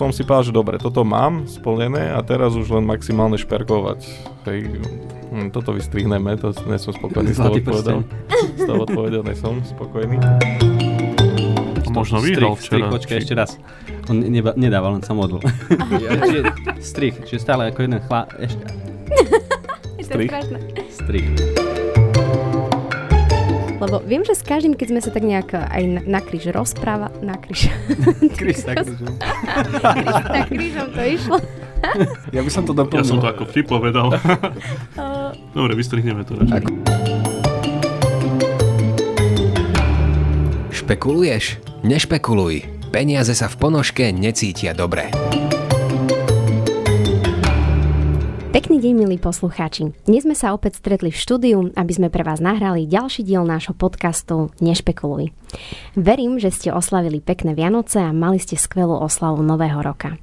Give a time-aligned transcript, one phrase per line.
[0.00, 4.00] som si povedal, že dobre, toto mám splnené a teraz už len maximálne šperkovať.
[4.48, 4.80] Hej,
[5.28, 8.00] hm, toto vystrihneme, to nie som spokojný s tou odpovedou.
[8.56, 10.16] S tou odpovedou nie som spokojný.
[11.92, 12.94] Možno vyhral strich, strich, včera.
[12.96, 13.50] počkaj, ešte raz.
[14.08, 15.44] On neba, nedával, len sa modlil.
[16.00, 16.40] čiže,
[16.80, 18.24] strich, čiže stále ako jeden chlá...
[18.40, 18.64] Ešte,
[20.10, 20.32] Strich.
[20.90, 21.69] strich.
[23.80, 27.08] Lebo viem, že s každým, keď sme sa tak nejak aj na, na kríž rozpráva...
[27.24, 27.72] Na kríž.
[28.38, 28.84] Kríž, tak,
[30.28, 31.38] na krížom to išlo.
[32.36, 33.08] Ja by som to Ja doplnil.
[33.08, 34.12] som to ako vtip povedal.
[34.12, 36.68] Uh, Dobre, vystrihneme to radšej.
[40.68, 41.56] Špekuluješ?
[41.80, 42.68] Nešpekuluj.
[42.92, 45.08] Peniaze sa v ponožke necítia dobre.
[48.80, 49.92] Pekný deň, milí poslucháči.
[50.08, 53.76] Dnes sme sa opäť stretli v štúdiu, aby sme pre vás nahrali ďalší diel nášho
[53.76, 55.36] podcastu Nešpekuluj.
[56.00, 60.16] Verím, že ste oslavili pekné Vianoce a mali ste skvelú oslavu Nového roka.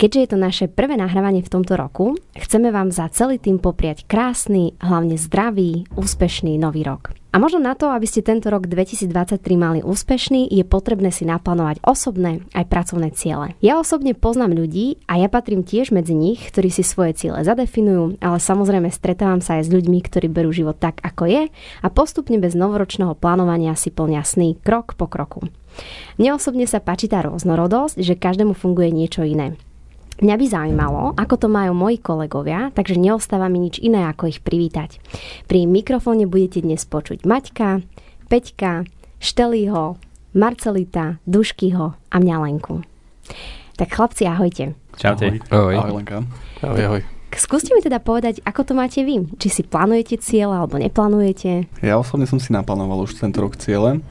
[0.00, 4.08] Keďže je to naše prvé nahrávanie v tomto roku, chceme vám za celý tým popriať
[4.08, 7.12] krásny, hlavne zdravý, úspešný nový rok.
[7.30, 11.84] A možno na to, aby ste tento rok 2023 mali úspešný, je potrebné si naplánovať
[11.84, 13.52] osobné aj pracovné ciele.
[13.60, 18.24] Ja osobne poznám ľudí a ja patrím tiež medzi nich, ktorí si svoje ciele zadefinujú,
[18.24, 21.42] ale samozrejme stretávam sa aj s ľuďmi, ktorí berú život tak, ako je
[21.84, 25.44] a postupne bez novoročného plánovania si plnia sny krok po kroku.
[26.16, 29.60] Mne osobne sa páči tá rôznorodosť, že každému funguje niečo iné.
[30.20, 34.44] Mňa by zaujímalo, ako to majú moji kolegovia, takže neostáva mi nič iné, ako ich
[34.44, 35.00] privítať.
[35.48, 37.80] Pri mikrofóne budete dnes počuť Maťka,
[38.28, 38.84] Peťka,
[39.16, 39.96] Štelího,
[40.36, 42.84] Marcelita, Duškyho a mňa Lenku.
[43.80, 44.76] Tak chlapci, ahojte.
[45.00, 45.40] Čaute.
[45.48, 45.74] Ahoj.
[45.80, 46.20] Ahoj Lenka.
[46.60, 47.02] Ahoj, ahoj.
[47.32, 49.24] Skúste mi teda povedať, ako to máte vy.
[49.40, 51.64] Či si plánujete cieľ alebo neplánujete.
[51.80, 54.04] Ja osobne som si naplánoval už tento rok ciele.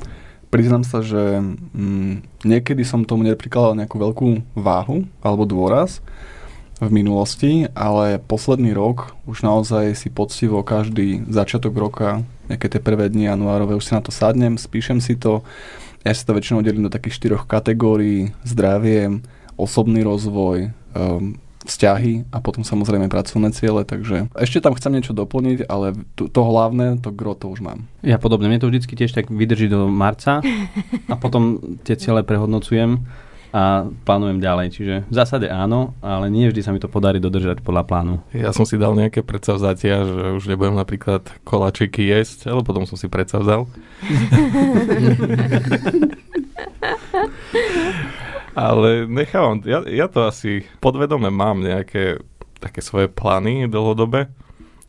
[0.50, 1.38] Priznám sa, že
[1.78, 6.02] mm, niekedy som tomu neprikladal nejakú veľkú váhu alebo dôraz
[6.80, 13.12] v minulosti, ale posledný rok už naozaj si poctivo každý začiatok roka, nejaké tie prvé
[13.12, 15.46] dni januárove, už si na to sadnem, spíšem si to.
[16.08, 18.32] Ja si to väčšinou delím do takých štyroch kategórií.
[18.48, 19.20] Zdravie,
[19.60, 21.36] osobný rozvoj, um,
[21.70, 26.42] vzťahy a potom samozrejme pracovné ciele, takže ešte tam chcem niečo doplniť, ale to, to
[26.42, 27.86] hlavné, to gro to už mám.
[28.02, 30.42] Ja podobne, mne to vždycky tiež tak vydrží do marca
[31.06, 33.06] a potom tie ciele prehodnocujem
[33.50, 34.68] a plánujem ďalej.
[34.78, 38.22] Čiže v zásade áno, ale nie vždy sa mi to podarí dodržať podľa plánu.
[38.34, 42.98] Ja som si dal nejaké predsavzatia, že už nebudem napríklad koláčiky jesť, ale potom som
[42.98, 43.66] si predsavzal.
[48.58, 52.22] ale nechávam, ja, ja to asi podvedome mám nejaké
[52.60, 54.28] také svoje plány dlhodobé,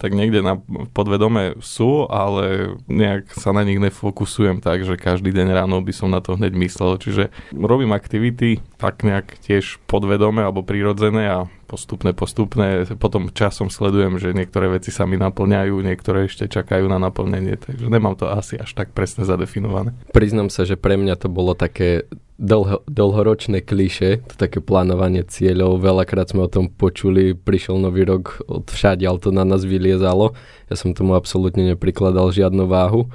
[0.00, 0.56] tak niekde na
[0.96, 6.08] podvedome sú, ale nejak sa na nich nefokusujem tak, že každý deň ráno by som
[6.08, 6.96] na to hneď myslel.
[6.96, 11.38] Čiže robím aktivity tak nejak tiež podvedome alebo prirodzené a
[11.70, 16.98] postupne, postupne potom časom sledujem, že niektoré veci sa mi naplňajú, niektoré ešte čakajú na
[16.98, 19.94] naplnenie, takže nemám to asi až tak presne zadefinované.
[20.10, 22.10] Priznám sa, že pre mňa to bolo také
[22.42, 25.78] dlho, dlhoročné kliše, to také plánovanie cieľov.
[25.78, 30.34] Veľakrát sme o tom počuli, prišiel nový rok od všade, ale to na nás vyliezalo.
[30.66, 33.06] Ja som tomu absolútne neprikladal žiadnu váhu.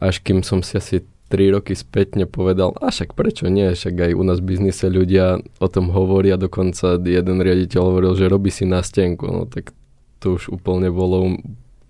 [0.00, 4.12] Až kým som si asi 3 roky spätne povedal, a však prečo nie, však aj
[4.18, 8.66] u nás v biznise ľudia o tom hovoria, dokonca jeden riaditeľ hovoril, že robí si
[8.66, 9.70] na stenku, no tak
[10.18, 11.38] to už úplne bolo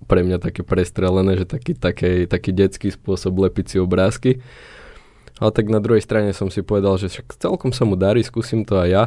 [0.04, 4.44] pre mňa také prestrelené, že taký, taký, taký detský spôsob lepiť si obrázky.
[5.40, 8.66] Ale tak na druhej strane som si povedal, že však celkom sa mu darí, skúsim
[8.66, 9.04] to aj ja.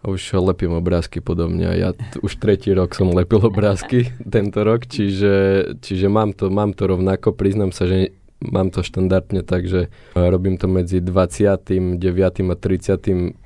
[0.00, 1.76] A už lepím obrázky podobne.
[1.76, 6.72] Ja t- už tretí rok som lepil obrázky tento rok, čiže, čiže mám, to, mám
[6.72, 7.36] to rovnako.
[7.36, 12.00] Priznám sa, že mám to štandardne tak, že e, robím to medzi 29.
[12.24, 13.36] a 31.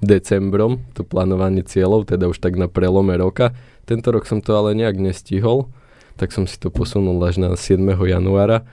[0.00, 3.56] decembrom, to plánovanie cieľov, teda už tak na prelome roka.
[3.88, 5.72] Tento rok som to ale nejak nestihol,
[6.20, 7.80] tak som si to posunul až na 7.
[7.88, 8.68] januára.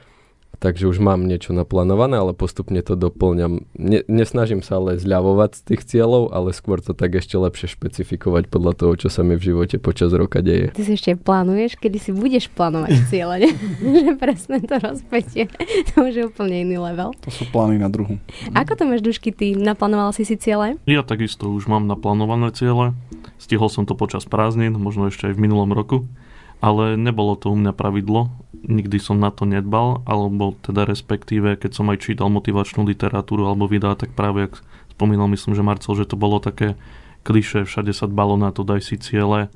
[0.58, 3.70] Takže už mám niečo naplánované, ale postupne to doplňam.
[3.78, 8.50] Ne, nesnažím sa ale zľavovať z tých cieľov, ale skôr to tak ešte lepšie špecifikovať
[8.50, 10.74] podľa toho, čo sa mi v živote počas roka deje.
[10.74, 13.52] Ty si ešte plánuješ, kedy si budeš plánovať cieľe, ne?
[13.86, 15.46] že presne to rozpätie.
[15.94, 17.14] To už je úplne iný level.
[17.22, 18.18] To sú plány na druhu.
[18.58, 20.82] Ako to máš, Dušky, ty naplánoval si si ciele?
[20.90, 22.98] Ja takisto už mám naplánované ciele.
[23.38, 26.10] Stihol som to počas prázdnin, možno ešte aj v minulom roku.
[26.58, 28.34] Ale nebolo to u mňa pravidlo,
[28.66, 33.70] nikdy som na to nedbal, alebo teda respektíve, keď som aj čítal motivačnú literatúru alebo
[33.70, 34.54] videá, tak práve, jak
[34.98, 36.74] spomínal myslím, že Marcel, že to bolo také
[37.22, 39.54] kliše, všade sa dbalo na to, daj si ciele.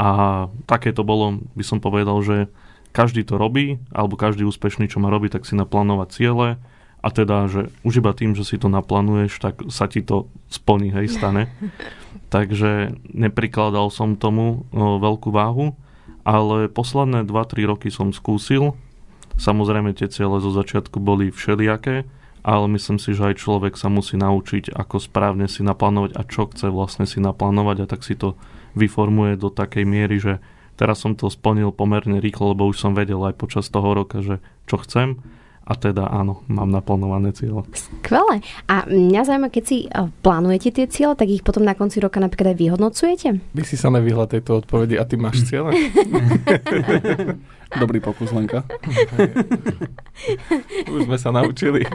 [0.00, 0.08] A
[0.64, 2.48] také to bolo, by som povedal, že
[2.90, 6.48] každý to robí, alebo každý úspešný, čo má robiť, tak si naplánovať ciele
[7.00, 10.92] a teda, že už iba tým, že si to naplánuješ, tak sa ti to splní,
[10.92, 11.48] hej, stane.
[12.34, 15.74] Takže neprikladal som tomu o, veľkú váhu,
[16.24, 18.76] ale posledné 2-3 roky som skúsil.
[19.40, 22.04] Samozrejme tie ciele zo začiatku boli všelijaké,
[22.40, 26.48] ale myslím si, že aj človek sa musí naučiť, ako správne si naplánovať a čo
[26.48, 28.36] chce vlastne si naplánovať a tak si to
[28.76, 30.40] vyformuje do takej miery, že
[30.76, 34.40] teraz som to splnil pomerne rýchlo, lebo už som vedel aj počas toho roka, že
[34.64, 35.20] čo chcem
[35.70, 37.62] a teda áno, mám naplánované cieľe.
[37.70, 38.42] Skvelé.
[38.66, 42.18] A mňa zaujíma, keď si e, plánujete tie cieľe, tak ich potom na konci roka
[42.18, 43.38] napríklad aj vyhodnocujete?
[43.54, 45.70] By si sa nevyhla tejto odpovedi a ty máš cieľe?
[47.70, 48.66] Dobrý pokus, Lenka.
[50.94, 51.86] Už sme sa naučili.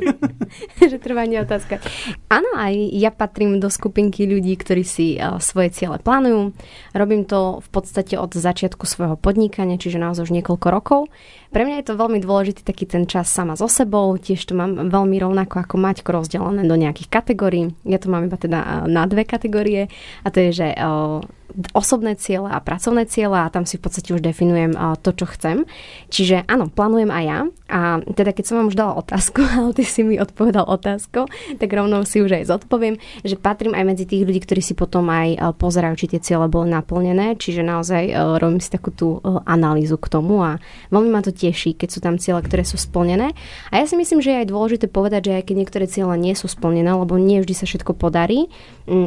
[0.92, 1.80] že trvá nie otázka.
[2.28, 6.52] Áno, aj ja patrím do skupinky ľudí, ktorí si uh, svoje ciele plánujú.
[6.92, 11.00] Robím to v podstate od začiatku svojho podnikania, čiže naozaj už niekoľko rokov.
[11.48, 14.18] Pre mňa je to veľmi dôležitý taký ten čas sama so sebou.
[14.18, 17.70] Tiež to mám veľmi rovnako ako Maťko rozdelené do nejakých kategórií.
[17.86, 19.86] Ja to mám iba teda na dve kategórie
[20.26, 21.22] a to je, že uh,
[21.74, 25.66] osobné ciele a pracovné ciele a tam si v podstate už definujem to, čo chcem.
[26.10, 29.86] Čiže áno, plánujem aj ja a teda keď som vám už dala otázku, ale ty
[29.86, 34.26] si mi odpovedal otázku, tak rovno si už aj zodpoviem, že patrím aj medzi tých
[34.26, 38.10] ľudí, ktorí si potom aj pozerajú, či tie ciele boli naplnené, čiže naozaj
[38.42, 40.58] robím si takú tú analýzu k tomu a
[40.90, 43.32] veľmi ma to teší, keď sú tam ciele, ktoré sú splnené.
[43.70, 46.34] A ja si myslím, že je aj dôležité povedať, že aj keď niektoré ciele nie
[46.34, 48.50] sú splnené, lebo nie vždy sa všetko podarí,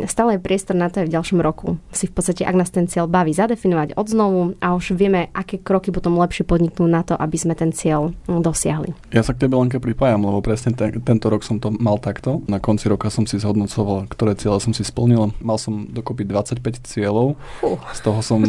[0.07, 2.73] stále je priestor na to aj v ďalšom roku si v podstate podstate, ak nás
[2.73, 7.13] ten cieľ baví, zadefinovať odznovu a už vieme, aké kroky potom lepšie podniknúť na to,
[7.13, 9.13] aby sme ten cieľ mm, dosiahli.
[9.13, 12.41] Ja sa k tebe Lenke pripájam, lebo presne te, tento rok som to mal takto.
[12.49, 15.37] Na konci roka som si zhodnocoval, ktoré cieľe som si splnil.
[15.39, 17.77] Mal som dokopy 25 cieľov, uh.
[17.93, 18.41] z toho som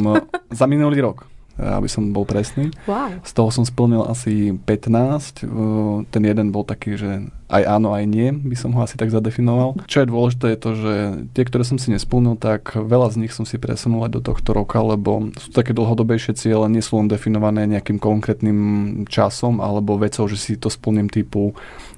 [0.49, 2.75] za minulý rok aby som bol presný.
[2.87, 3.23] Wow.
[3.23, 5.47] Z toho som splnil asi 15.
[6.11, 9.79] Ten jeden bol taký, že aj áno, aj nie, by som ho asi tak zadefinoval.
[9.87, 10.95] Čo je dôležité je to, že
[11.37, 14.51] tie, ktoré som si nesplnil, tak veľa z nich som si presunul aj do tohto
[14.51, 18.59] roka, lebo sú také dlhodobejšie ciele, nie sú len definované nejakým konkrétnym
[19.07, 21.55] časom alebo vecou, že si to splním typu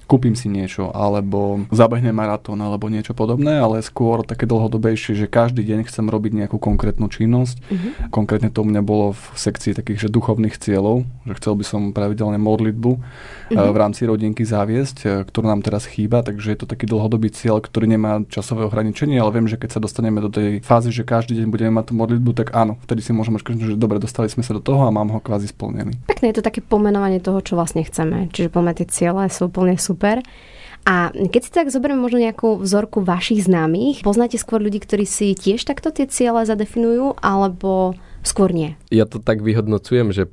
[0.07, 5.67] kúpim si niečo, alebo zabehnem maratón, alebo niečo podobné, ale skôr také dlhodobejšie, že každý
[5.67, 7.57] deň chcem robiť nejakú konkrétnu činnosť.
[7.67, 7.91] Uh-huh.
[8.15, 11.83] Konkrétne to u mňa bolo v sekcii takých, že duchovných cieľov, že chcel by som
[11.91, 13.75] pravidelne modlitbu uh-huh.
[13.75, 17.59] v rámci rodinky zaviesť, e, ktorú nám teraz chýba, takže je to taký dlhodobý cieľ,
[17.59, 21.43] ktorý nemá časové ohraničenie, ale viem, že keď sa dostaneme do tej fázy, že každý
[21.43, 24.55] deň budeme mať tú modlitbu, tak áno, vtedy si môžeme že dobre, dostali sme sa
[24.55, 25.99] do toho a mám ho kvázi splnený.
[26.07, 28.31] Pekné je to také pomenovanie toho, čo vlastne chceme.
[28.31, 30.21] Čiže poďme tie ciele sú úplne sú super.
[30.87, 35.35] A keď si tak zoberieme možno nejakú vzorku vašich známych, poznáte skôr ľudí, ktorí si
[35.35, 38.79] tiež takto tie ciele zadefinujú, alebo skôr nie?
[38.95, 40.31] Ja to tak vyhodnocujem, že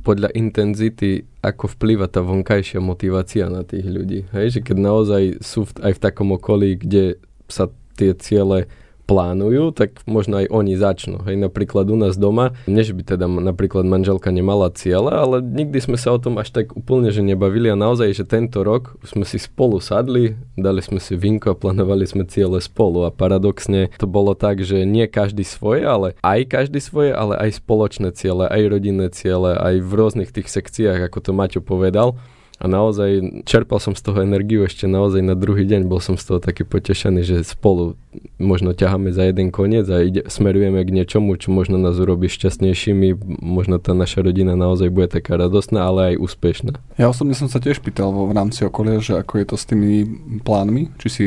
[0.00, 4.26] podľa intenzity, ako vplýva tá vonkajšia motivácia na tých ľudí.
[4.32, 8.66] Hej, že keď naozaj sú v, aj v takom okolí, kde sa tie ciele
[9.04, 11.20] plánujú, tak možno aj oni začnú.
[11.26, 15.98] Hej, napríklad u nás doma, než by teda napríklad manželka nemala cieľa, ale nikdy sme
[15.98, 19.36] sa o tom až tak úplne že nebavili a naozaj, že tento rok sme si
[19.36, 24.32] spolu sadli, dali sme si vinko a plánovali sme ciele spolu a paradoxne to bolo
[24.32, 29.10] tak, že nie každý svoje, ale aj každý svoje, ale aj spoločné ciele, aj rodinné
[29.12, 32.16] ciele, aj v rôznych tých sekciách, ako to Maťo povedal
[32.62, 36.30] a naozaj čerpal som z toho energiu ešte naozaj na druhý deň, bol som z
[36.30, 37.98] toho taký potešený, že spolu
[38.38, 43.18] možno ťaháme za jeden koniec a ide, smerujeme k niečomu, čo možno nás urobí šťastnejšími,
[43.42, 46.78] možno tá naša rodina naozaj bude taká radostná, ale aj úspešná.
[47.02, 50.06] Ja osobne som sa tiež pýtal v rámci okolia, že ako je to s tými
[50.46, 51.24] plánmi, či si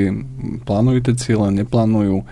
[0.64, 2.24] plánujú tie cieľe, neplánujú.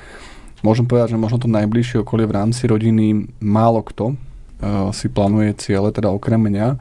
[0.63, 5.59] Môžem povedať, že možno to najbližšie okolie v rámci rodiny málo kto uh, si plánuje
[5.59, 6.79] ciele, teda okrem mňa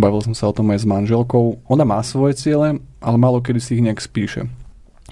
[0.00, 1.62] Bavil som sa o tom aj s manželkou.
[1.68, 4.48] Ona má svoje ciele, ale málo kedy si ich nejak spíše.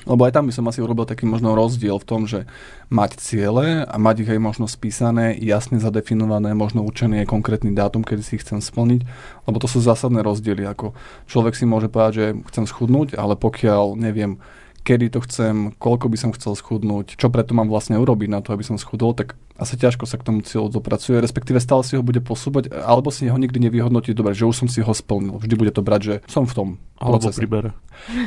[0.08, 2.48] Lebo aj tam by som asi urobil taký možno rozdiel v tom, že
[2.88, 8.00] mať ciele a mať ich aj možno spísané, jasne zadefinované, možno určený aj konkrétny dátum,
[8.00, 9.04] kedy si ich chcem splniť,
[9.44, 10.64] lebo to sú zásadné rozdiely.
[10.64, 10.96] Ako
[11.28, 14.40] človek si môže povedať, že chcem schudnúť, ale pokiaľ neviem,
[14.88, 18.56] kedy to chcem, koľko by som chcel schudnúť, čo preto mám vlastne urobiť na to,
[18.56, 22.00] aby som schudol, tak asi ťažko sa k tomu cieľu dopracuje, respektíve stále si ho
[22.00, 25.36] bude posúbať, alebo si ho nikdy nevyhodnotí dobre, že už som si ho splnil.
[25.36, 27.44] Vždy bude to brať, že som v tom Alebo procese.
[27.44, 27.76] pribere.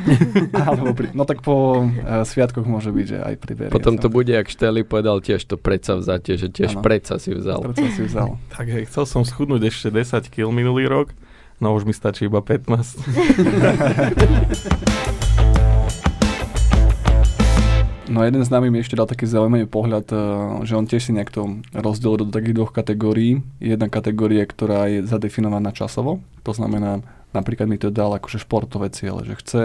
[0.68, 1.10] alebo pri...
[1.18, 3.74] No tak po uh, sviatkoch môže byť, že aj pribere.
[3.74, 6.86] Potom to bude, ak Šteli povedal, tiež to predsa vzatie, že tiež ano.
[6.86, 7.74] predsa si vzal.
[7.74, 8.38] Predsa si vzal.
[8.54, 11.10] tak hej, chcel som schudnúť ešte 10 kg minulý rok,
[11.58, 15.18] no už mi stačí iba 15.
[18.12, 20.20] No jeden z nami mi ešte dal taký zaujímavý pohľad, eh,
[20.68, 23.40] že on tiež si nejak to rozdelil do takých dvoch kategórií.
[23.64, 27.00] Jedna kategória, ktorá je zadefinovaná časovo, to znamená
[27.32, 29.64] napríklad mi to dal akože športové ciele, že chce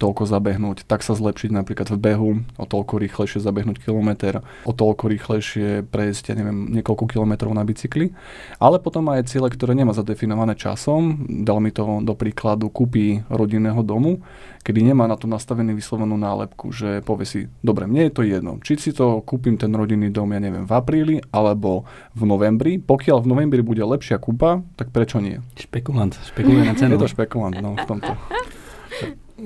[0.00, 5.12] toľko zabehnúť, tak sa zlepšiť napríklad v behu, o toľko rýchlejšie zabehnúť kilometr, o toľko
[5.12, 8.16] rýchlejšie prejsť, ja neviem, niekoľko kilometrov na bicykli.
[8.56, 11.28] Ale potom aj ciele, ktoré nemá zadefinované časom.
[11.44, 14.24] Dal mi to do príkladu kúpy rodinného domu,
[14.64, 18.56] kedy nemá na to nastavený vyslovenú nálepku, že povie si, dobre, mne je to jedno,
[18.64, 21.84] či si to kúpim ten rodinný dom, ja neviem, v apríli alebo
[22.16, 22.80] v novembri.
[22.80, 25.44] Pokiaľ v novembri bude lepšia kúpa, tak prečo nie?
[25.60, 26.96] Špekulant, špekuluje na cenu.
[26.96, 28.16] Je to špekulant, no, v tomto.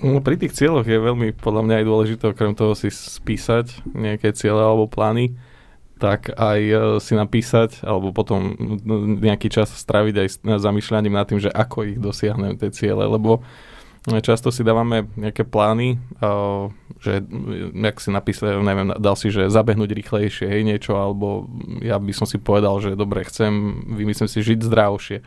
[0.02, 4.34] No, pri tých cieľoch je veľmi podľa mňa aj dôležité okrem toho si spísať nejaké
[4.34, 5.38] ciele alebo plány,
[6.02, 8.58] tak aj e, si napísať alebo potom
[9.22, 13.46] nejaký čas straviť aj s zamýšľaním nad tým, že ako ich dosiahnem tie ciele, lebo
[14.10, 15.96] e, často si dávame nejaké plány, e,
[16.98, 17.22] že
[17.70, 21.46] jak si napísal, neviem, dal si, že zabehnúť rýchlejšie, hej, niečo, alebo
[21.78, 23.54] ja by som si povedal, že dobre, chcem,
[23.94, 25.18] vymyslím si žiť zdravšie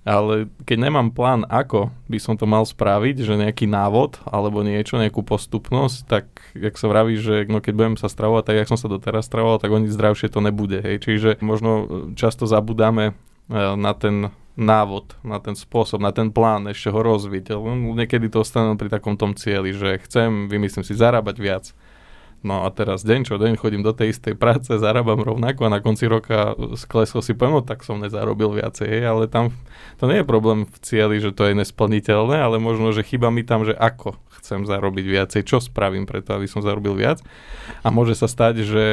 [0.00, 4.96] ale keď nemám plán, ako by som to mal spraviť, že nejaký návod alebo niečo,
[4.96, 6.24] nejakú postupnosť, tak
[6.56, 9.60] jak sa vraví, že no keď budem sa stravovať tak, jak som sa doteraz stravoval,
[9.60, 10.80] tak o nič zdravšie to nebude.
[10.80, 11.04] Hej.
[11.04, 11.84] Čiže možno e,
[12.16, 13.14] často zabudáme e,
[13.76, 17.52] na ten návod, na ten spôsob, na ten plán, ešte ho rozviť.
[17.96, 21.64] Niekedy to ostane pri takom tom cieli, že chcem, vymyslím si, zarábať viac
[22.40, 25.80] No a teraz deň čo deň chodím do tej istej práce, zarábam rovnako a na
[25.84, 29.52] konci roka sklesol si poviem, tak som nezarobil viacej, ale tam
[30.00, 33.44] to nie je problém v cieli, že to je nesplniteľné, ale možno, že chyba mi
[33.44, 37.20] tam, že ako chcem zarobiť viacej, čo spravím preto, aby som zarobil viac.
[37.84, 38.84] A môže sa stať, že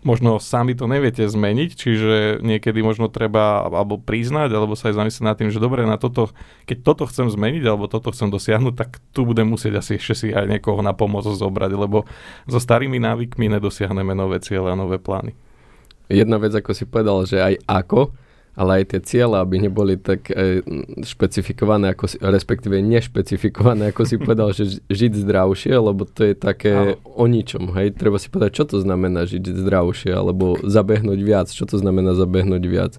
[0.00, 5.24] možno sami to neviete zmeniť, čiže niekedy možno treba alebo priznať, alebo sa aj zamyslieť
[5.24, 6.32] nad tým, že dobre, na toto,
[6.64, 10.26] keď toto chcem zmeniť, alebo toto chcem dosiahnuť, tak tu budem musieť asi ešte si
[10.32, 12.08] aj niekoho na pomoc zobrať, lebo
[12.48, 15.36] so starými návykmi nedosiahneme nové ciele a nové plány.
[16.10, 18.10] Jedna vec, ako si povedal, že aj ako,
[18.58, 20.62] ale aj tie cieľe, aby neboli tak e,
[21.06, 26.72] špecifikované, ako si, respektíve nešpecifikované, ako si povedal, že žiť zdravšie, lebo to je také
[26.74, 26.94] ale.
[27.06, 27.70] o ničom.
[27.78, 27.94] Hej?
[27.94, 32.64] Treba si povedať, čo to znamená žiť zdravšie, alebo zabehnúť viac, čo to znamená zabehnúť
[32.66, 32.94] viac.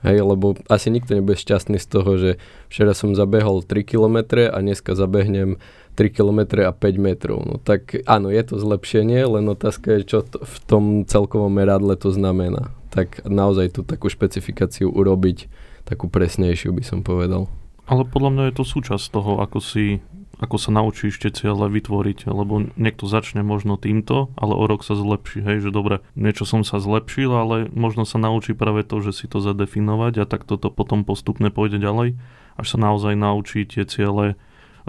[0.00, 2.30] Hej, lebo asi nikto nebude šťastný z toho, že
[2.72, 5.60] včera som zabehol 3 km a dneska zabehnem
[5.92, 7.44] 3 km a 5 metrov.
[7.44, 12.00] No tak áno, je to zlepšenie, len otázka je, čo to v tom celkovom meradle
[12.00, 15.46] to znamená tak naozaj tú takú špecifikáciu urobiť,
[15.86, 17.46] takú presnejšiu by som povedal.
[17.90, 20.02] Ale podľa mňa je to súčasť toho, ako si
[20.40, 24.96] ako sa naučíš tie ciele vytvoriť, lebo niekto začne možno týmto, ale o rok sa
[24.96, 29.12] zlepší, hej, že dobre, niečo som sa zlepšil, ale možno sa naučí práve to, že
[29.12, 32.16] si to zadefinovať a tak toto potom postupne pôjde ďalej,
[32.56, 34.40] až sa naozaj naučí tie ciele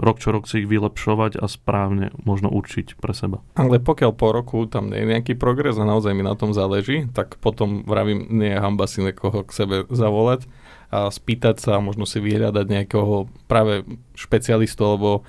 [0.02, 3.40] rok čo rok si ich vylepšovať a správne možno určiť pre seba.
[3.54, 7.06] Ale pokiaľ po roku tam nie je nejaký progres a naozaj mi na tom záleží,
[7.14, 10.50] tak potom vravím, nie je hamba si niekoho k sebe zavolať
[10.92, 15.24] a spýtať sa možno si vyhľadať nejakého práve špecialistu alebo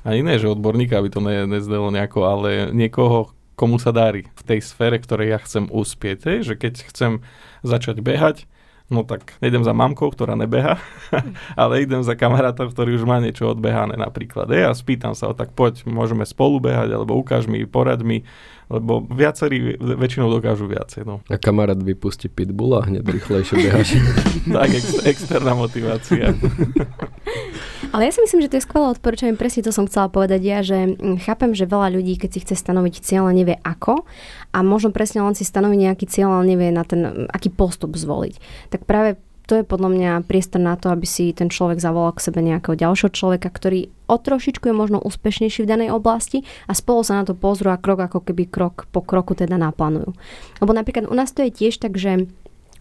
[0.00, 4.42] a iné, že odborníka, aby to ne, nezdelo nejako, ale niekoho, komu sa darí v
[4.48, 6.40] tej sfére, ktorej ja chcem uspieť.
[6.40, 7.12] Že keď chcem
[7.60, 8.48] začať behať,
[8.90, 10.82] no tak nejdem za mamkou, ktorá nebeha,
[11.60, 14.50] ale idem za kamarátom, ktorý už má niečo odbehané napríklad.
[14.50, 18.26] Ja spýtam sa o tak poď, môžeme spolu behať, alebo ukáž mi, poraď mi,
[18.66, 21.06] lebo viacerí väčšinou dokážu viacej.
[21.06, 21.22] No.
[21.30, 23.88] A kamarát vypustí pitbull a hneď rýchlejšie behaš.
[24.58, 26.34] tak, ex- externá motivácia.
[27.90, 30.60] Ale ja si myslím, že to je skvelé odporúčanie, presne to som chcela povedať ja,
[30.60, 34.04] že mm, chápem, že veľa ľudí, keď si chce stanoviť cieľ, nevie ako
[34.52, 37.96] a možno presne len si stanoviť nejaký cieľ, ale nevie na ten, mm, aký postup
[37.96, 38.36] zvoliť.
[38.68, 39.16] Tak práve
[39.50, 42.78] to je podľa mňa priestor na to, aby si ten človek zavolal k sebe nejakého
[42.78, 47.26] ďalšieho človeka, ktorý o trošičku je možno úspešnejší v danej oblasti a spolu sa na
[47.26, 50.14] to pozrú a krok ako keby krok po kroku teda naplánujú.
[50.62, 52.30] Lebo napríklad u nás to je tiež tak, že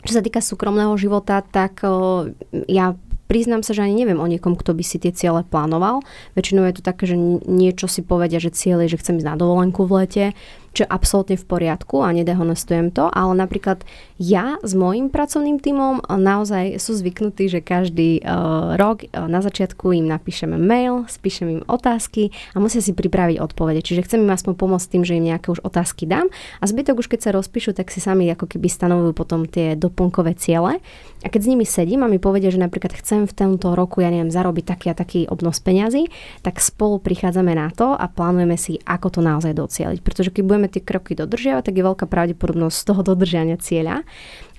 [0.06, 1.82] čo sa týka súkromného života, tak
[2.70, 2.94] ja
[3.30, 6.02] priznám sa, že ani neviem o niekom, kto by si tie ciele plánoval.
[6.34, 9.38] Väčšinou je to také, že niečo si povedia, že cieľ je, že chcem ísť na
[9.38, 10.26] dovolenku v lete,
[10.74, 13.82] čo je absolútne v poriadku a nedehonestujem to, ale napríklad
[14.22, 19.92] ja s môjim pracovným tímom naozaj sú zvyknutí, že každý uh, rok uh, na začiatku
[19.98, 23.82] im napíšeme mail, spíšem im otázky a musia si pripraviť odpovede.
[23.82, 26.30] Čiže chcem im aspoň pomôcť tým, že im nejaké už otázky dám
[26.62, 30.38] a zbytok už keď sa rozpíšu, tak si sami ako keby stanovujú potom tie doplnkové
[30.38, 30.82] ciele.
[31.20, 34.08] A keď s nimi sedím a mi povedia, že napríklad chcem v tomto roku, ja
[34.08, 36.08] neviem, zarobiť taký a taký obnos peňazí,
[36.40, 40.00] tak spolu prichádzame na to a plánujeme si, ako to naozaj docieliť.
[40.00, 44.08] Pretože keď budeme tie kroky dodržiavať, tak je veľká pravdepodobnosť toho dodržania cieľa.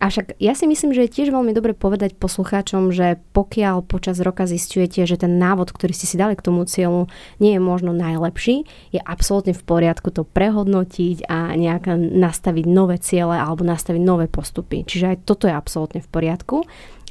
[0.01, 4.49] Avšak ja si myslím, že je tiež veľmi dobre povedať poslucháčom, že pokiaľ počas roka
[4.49, 8.65] zistujete, že ten návod, ktorý ste si dali k tomu cieľu, nie je možno najlepší,
[8.97, 14.89] je absolútne v poriadku to prehodnotiť a nejak nastaviť nové ciele alebo nastaviť nové postupy.
[14.89, 16.65] Čiže aj toto je absolútne v poriadku.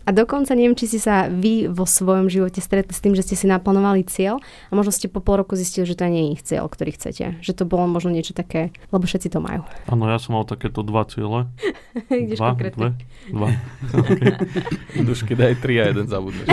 [0.09, 3.37] A dokonca neviem, či si sa vy vo svojom živote stretli s tým, že ste
[3.37, 6.41] si naplánovali cieľ a možno ste po pol roku zistili, že to nie je ich
[6.41, 7.37] cieľ, ktorý chcete.
[7.45, 9.61] Že to bolo možno niečo také, lebo všetci to majú.
[9.85, 11.45] Áno, ja som mal takéto dva ciele.
[12.09, 12.97] Ideš dva, konkrétne.
[12.97, 13.49] dve, dva.
[14.09, 14.33] Okay.
[15.05, 16.49] Dušky, daj tri a jeden zabudneš.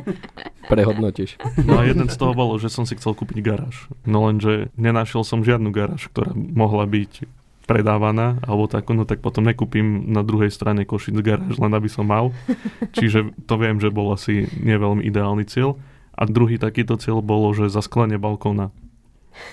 [0.72, 1.40] Prehodnotíš.
[1.64, 3.88] No a jeden z toho bolo, že som si chcel kúpiť garáž.
[4.04, 7.24] No lenže nenašiel som žiadnu garáž, ktorá mohla byť
[7.64, 12.04] predávaná, alebo tak, no tak potom nekúpim na druhej strane Košic garáž, len aby som
[12.04, 12.30] mal.
[12.96, 15.80] Čiže to viem, že bol asi nie veľmi ideálny cieľ.
[16.14, 18.70] A druhý takýto cieľ bolo, že zasklenie balkóna.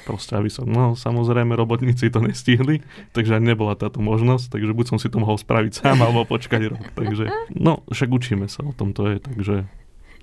[0.05, 2.85] Proste, aby som, no samozrejme, robotníci to nestihli,
[3.17, 6.69] takže ani nebola táto možnosť, takže buď som si to mohol spraviť sám, alebo počkať
[6.69, 6.85] rok.
[6.93, 9.65] Takže, no, však učíme sa o tom, to je, takže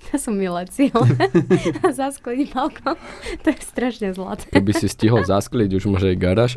[0.13, 1.05] To sú milé cieľe.
[2.01, 2.97] Zaskleniť balkón.
[3.45, 4.49] To je strašne zlaté.
[4.49, 6.51] Keby si stihol zaskliť, už môže aj garáž.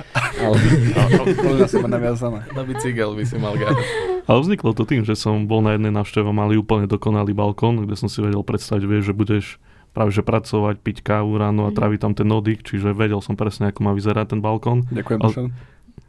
[0.44, 0.56] Ale
[1.32, 2.44] To je na seba naviazané.
[2.52, 3.80] Na bicykel by si mal gáť.
[4.28, 7.96] Ale vzniklo to tým, že som bol na jednej návšteve, mali úplne dokonalý balkón, kde
[7.96, 9.44] som si vedel predstaviť, vieš, že budeš
[9.96, 13.72] práve že pracovať, piť kávu ráno a tráviť tam ten oddyk, čiže vedel som presne,
[13.72, 14.84] ako má vyzerať ten balkón.
[14.92, 15.48] Ďakujem, Ale-.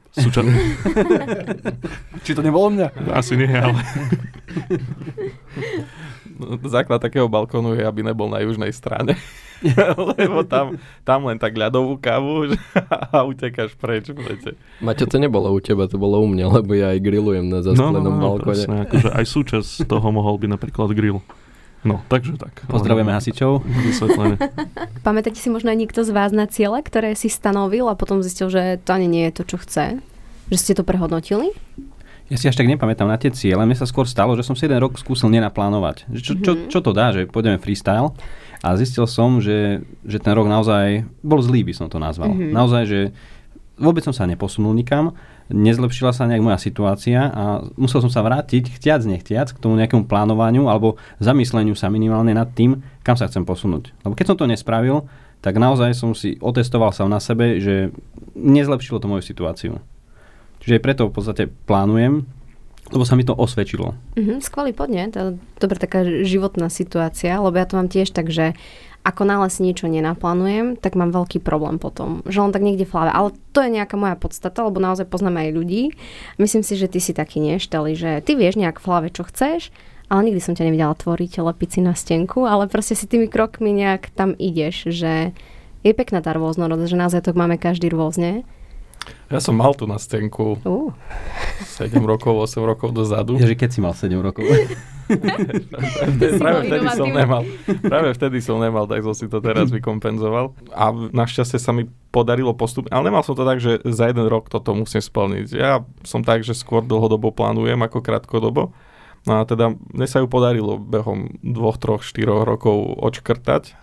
[0.09, 0.41] Súča...
[2.25, 3.13] Či to nebolo mňa?
[3.13, 3.77] Asi nie, ale
[6.65, 9.19] Základ takého balkónu je, aby nebol na južnej strane.
[10.15, 12.59] Lebo tam, tam len tak ľadovú kávu že-
[13.11, 14.51] a utekáš preč v lete.
[14.79, 18.23] Maťo, to nebolo u teba, to bolo u mňa, lebo ja aj grillujem na zasklenom
[18.23, 18.47] balkóne.
[18.47, 21.19] presne, akože aj súčasť toho mohol byť napríklad grill.
[21.79, 22.67] No, takže tak.
[22.67, 23.63] Pozdravujeme hasičov.
[23.63, 24.35] Vysvetlenie.
[25.07, 28.51] Pamätáte si možno aj niekto z vás na ciele, ktoré si stanovil a potom zistil,
[28.51, 29.85] že to ani nie je to, čo chce?
[30.51, 31.55] Že ste to prehodnotili?
[32.29, 33.65] Ja si až tak nepamätám na tie ciele.
[33.65, 36.05] Mne sa skôr stalo, že som si jeden rok skúsil nenaplánovať.
[36.21, 38.13] Čo, čo, čo to dá, že pôjdeme freestyle.
[38.61, 42.29] A zistil som, že, že ten rok naozaj bol zlý, by som to nazval.
[42.29, 42.53] Mhm.
[42.53, 42.99] Naozaj, že
[43.79, 45.15] vôbec som sa neposunul nikam,
[45.49, 50.05] nezlepšila sa nejak moja situácia a musel som sa vrátiť, chtiac nechtiac, k tomu nejakému
[50.05, 53.95] plánovaniu alebo zamysleniu sa minimálne nad tým, kam sa chcem posunúť.
[54.05, 55.07] Lebo keď som to nespravil,
[55.39, 57.95] tak naozaj som si otestoval sám na sebe, že
[58.35, 59.79] nezlepšilo to moju situáciu.
[60.59, 62.27] Čiže preto v podstate plánujem,
[62.89, 63.93] lebo sa mi to osvedčilo.
[64.17, 65.13] Mhm, skvelý podnet,
[65.61, 68.57] dobrá taká životná situácia, lebo ja to mám tiež tak, že
[68.99, 72.19] ako náhle si niečo nenaplánujem, tak mám veľký problém potom.
[72.27, 72.99] Že len tak niekde v.
[72.99, 75.83] Ale to je nejaká moja podstata, lebo naozaj poznám aj ľudí.
[76.35, 79.71] Myslím si, že ty si taký nešteli, že ty vieš nejak v čo chceš,
[80.11, 83.71] ale nikdy som ťa nevidela tvoriť, lepiť si na stenku, ale proste si tými krokmi
[83.71, 85.31] nejak tam ideš, že
[85.79, 88.43] je pekná tá rôznorodosť, že naozaj to máme každý rôzne.
[89.29, 90.89] Ja som mal tu na stenku Uh,
[91.77, 93.37] 7 rokov, 8 rokov dozadu.
[93.37, 94.45] Je, že keď si mal 7 rokov.
[96.41, 97.41] Práve vtedy som nemal.
[97.81, 100.53] Práve vtedy som nemal, tak som si to teraz vykompenzoval.
[100.73, 102.89] A našťastie sa mi podarilo postup.
[102.93, 105.47] Ale nemal som to tak, že za jeden rok toto musím splniť.
[105.53, 108.73] Ja som tak, že skôr dlhodobo plánujem ako krátkodobo.
[109.27, 113.73] No a teda mne sa ju podarilo behom dvoch, troch, štyroch rokov odškrtať e,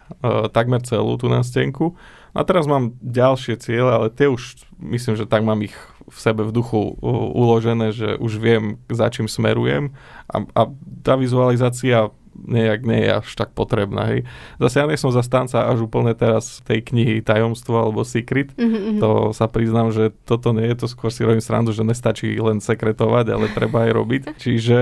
[0.48, 1.92] takmer celú tú nástenku.
[2.32, 6.46] A teraz mám ďalšie ciele, ale tie už myslím, že tak mám ich v sebe
[6.46, 6.94] v duchu
[7.34, 9.96] uložené, že už viem, za čím smerujem
[10.30, 10.62] a, a
[11.02, 14.12] tá vizualizácia nejak nie je až tak potrebná.
[14.12, 14.28] Hej.
[14.60, 18.52] Zase ja nie som zastanca až úplne teraz tej knihy Tajomstvo alebo Secret.
[18.56, 18.98] mhm, mhm.
[19.00, 22.60] To sa priznám, že toto nie je to skôr si robím srandu, že nestačí len
[22.60, 24.22] sekretovať, ale treba aj robiť.
[24.42, 24.78] Čiže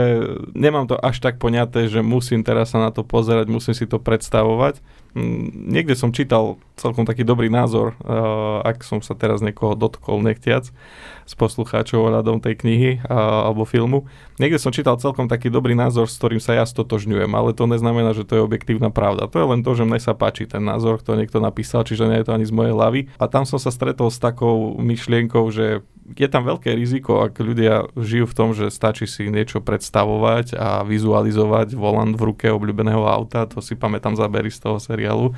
[0.52, 4.02] nemám to až tak poňaté, že musím teraz sa na to pozerať, musím si to
[4.02, 4.82] predstavovať.
[5.14, 10.18] Mm, Niekde som čítal celkom taký dobrý názor, uh, ak som sa teraz niekoho dotkol
[10.18, 10.74] nechtiac
[11.22, 14.10] s poslucháčov ohľadom tej knihy uh, alebo filmu.
[14.42, 18.10] Niekde som čítal celkom taký dobrý názor, s ktorým sa ja stotožňujem, ale to neznamená,
[18.10, 19.30] že to je objektívna pravda.
[19.30, 22.18] To je len to, že mne sa páči ten názor, ktorý niekto napísal, čiže nie
[22.18, 23.00] je to ani z mojej hlavy.
[23.22, 27.88] A tam som sa stretol s takou myšlienkou, že je tam veľké riziko, ak ľudia
[27.96, 33.48] žijú v tom, že stačí si niečo predstavovať a vizualizovať volant v ruke obľúbeného auta,
[33.48, 35.32] to si pamätám zábery z toho seriálu,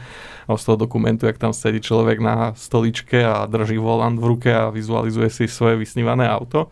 [0.50, 4.74] z toho dokumentu, jak tam sedí človek na stoličke a drží volant v ruke a
[4.74, 6.66] vizualizuje si svoje vysnívané auto.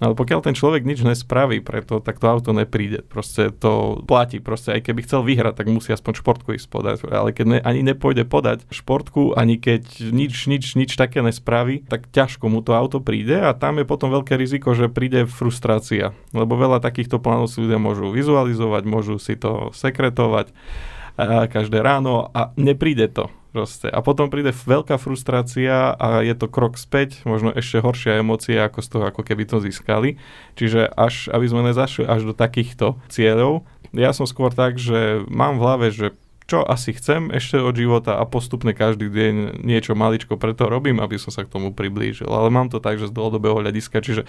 [0.00, 3.04] Ale pokiaľ ten človek nič nespraví preto, tak to auto nepríde.
[3.04, 4.40] Proste to platí.
[4.40, 6.96] Proste aj keby chcel vyhrať, tak musí aspoň športku ísť podať.
[7.12, 12.08] Ale keď ne, ani nepôjde podať športku, ani keď nič, nič, nič také nespraví, tak
[12.08, 16.16] ťažko mu to auto príde a tam je potom veľké riziko, že príde frustrácia.
[16.32, 20.56] Lebo veľa takýchto plánov si ľudia môžu vizualizovať, môžu si to sekretovať
[21.20, 23.28] a každé ráno a nepríde to.
[23.50, 23.90] Proste.
[23.90, 28.78] A potom príde veľká frustrácia a je to krok späť, možno ešte horšia emócia ako
[28.78, 30.22] z toho, ako keby to získali.
[30.54, 35.58] Čiže až, aby sme nezašli až do takýchto cieľov, ja som skôr tak, že mám
[35.58, 36.14] v hlave, že
[36.50, 41.14] čo asi chcem ešte od života a postupne každý deň niečo maličko preto robím, aby
[41.14, 42.26] som sa k tomu priblížil.
[42.26, 44.26] Ale mám to tak, že z dlhodobého hľadiska, čiže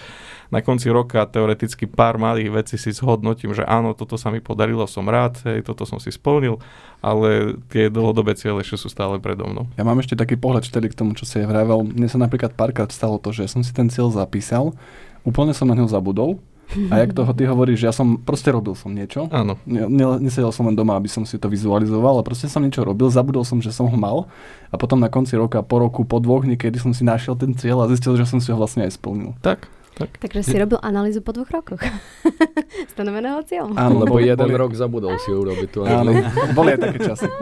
[0.54, 4.86] na konci roka teoreticky pár malých vecí si zhodnotím, že áno, toto sa mi podarilo,
[4.86, 6.62] som rád, hej, toto som si splnil,
[7.02, 9.66] ale tie dlhodobé cieľe ešte sú stále predo mnou.
[9.74, 11.82] Ja mám ešte taký pohľad vtedy k tomu, čo si vravel.
[11.82, 14.78] Mne sa napríklad párkrát stalo to, že som si ten cieľ zapísal,
[15.26, 16.38] úplne som na ňo zabudol
[16.88, 19.28] a jak toho ty hovoríš, že ja som proste robil som niečo.
[19.28, 19.56] Áno.
[19.62, 22.80] Ne, ne, nesedel som len doma, aby som si to vizualizoval, ale proste som niečo
[22.80, 24.28] robil, zabudol som, že som ho mal
[24.68, 27.84] a potom na konci roka, po roku, po dvoch, niekedy som si našiel ten cieľ
[27.84, 29.36] a zistil, že som si ho vlastne aj splnil.
[29.40, 30.10] Tak, tak.
[30.16, 31.82] Takže si robil analýzu po dvoch rokoch
[32.92, 33.76] stanoveného cieľa.
[33.76, 36.28] Áno, Lebo jeden boli- rok zabudol si urobiť tú Áno, analýzu.
[36.52, 37.28] boli aj také časy.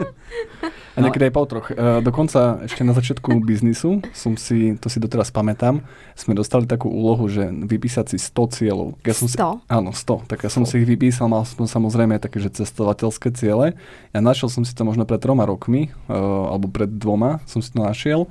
[0.95, 1.67] A niekedy aj po troch.
[1.71, 5.79] E, dokonca ešte na začiatku biznisu, som si, to si doteraz pamätám,
[6.15, 8.89] sme dostali takú úlohu, že vypísať si 100 cieľov.
[9.07, 9.71] Ja som si, 100?
[9.71, 10.27] áno, 100.
[10.27, 13.79] Tak ja som si ich vypísal, mal som samozrejme také, že cestovateľské ciele.
[14.11, 17.71] Ja našiel som si to možno pred troma rokmi, e, alebo pred dvoma som si
[17.71, 18.27] to našiel.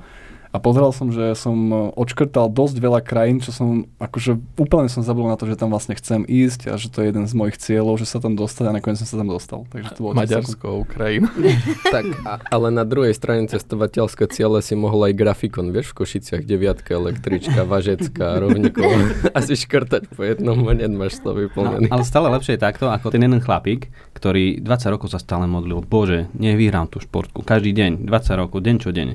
[0.51, 5.01] A pozeral som, že som e, odškrtal dosť veľa krajín, čo som, akože úplne som
[5.01, 7.55] zabudol na to, že tam vlastne chcem ísť a že to je jeden z mojich
[7.55, 9.65] cieľov, že sa tam dostať a nakoniec som sa tam dostal.
[9.71, 11.31] Takže to bolo Maďarsko, Ukrajina.
[11.95, 16.43] tak, a, ale na druhej strane cestovateľské ciele si mohol aj grafikon, vieš, v Košiciach
[16.43, 18.91] deviatka, električka, važecká, rovníkov.
[19.31, 21.87] Asi škrtať po jednom hneď máš to No, vyplnený.
[21.95, 23.87] ale stále lepšie je takto, ako ten jeden chlapík,
[24.19, 25.79] ktorý 20 rokov sa stále modlil.
[25.81, 27.47] Bože, nech vyhrám tú športku.
[27.47, 29.09] Každý deň, 20 rokov, deň čo deň.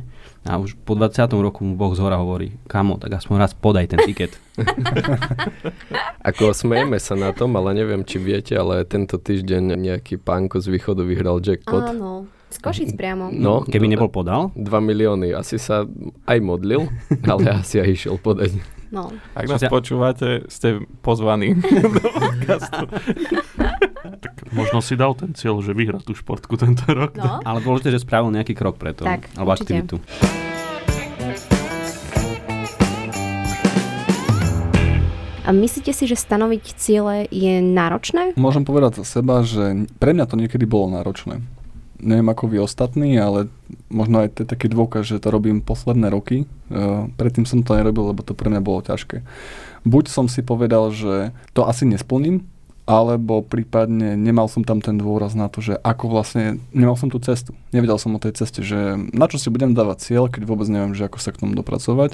[0.45, 1.25] A už po 20.
[1.41, 4.37] roku mu Boh z hora hovorí, kamo, tak aspoň raz podaj ten tiket.
[6.29, 10.69] Ako smejeme sa na tom, ale neviem, či viete, ale tento týždeň nejaký pánko z
[10.69, 11.89] východu vyhral jackpot.
[11.89, 13.33] Áno, z Košic priamo.
[13.33, 15.33] No, Keby nebol podal, 2 milióny.
[15.33, 15.83] Asi sa
[16.23, 16.87] aj modlil,
[17.25, 18.55] ale asi aj išiel podať.
[18.89, 19.11] No.
[19.33, 21.57] Ak nás Čo sa- počúvate, ste pozvaní
[21.95, 22.85] do podcastu.
[24.55, 27.17] Možno si dal ten cieľ, že vyhrá tú športku tento rok.
[27.17, 27.43] no.
[27.43, 29.03] ale dôležité, že spravil nejaký krok preto.
[29.03, 29.73] Tak, alebo určite.
[29.83, 29.95] aktivitu.
[35.45, 38.33] A myslíte si, že stanoviť ciele je náročné?
[38.33, 41.37] Môžem povedať za seba, že pre mňa to niekedy bolo náročné.
[42.05, 43.49] Neviem ako vy ostatní, ale
[43.89, 46.45] možno aj to je taký dôkaz, že to robím posledné roky.
[46.69, 49.25] Uh, predtým som to nerobil, lebo to pre mňa bolo ťažké.
[49.81, 52.45] Buď som si povedal, že to asi nesplním,
[52.85, 57.17] alebo prípadne nemal som tam ten dôraz na to, že ako vlastne, nemal som tú
[57.17, 57.57] cestu.
[57.73, 60.93] Nevedel som o tej ceste, že na čo si budem dávať cieľ, keď vôbec neviem,
[60.93, 62.13] že ako sa k tomu dopracovať.